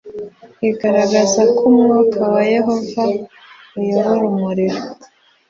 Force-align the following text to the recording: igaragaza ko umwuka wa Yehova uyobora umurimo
igaragaza 0.69 1.41
ko 1.55 1.61
umwuka 1.69 2.21
wa 2.33 2.41
Yehova 2.53 3.03
uyobora 3.79 4.23
umurimo 4.33 4.81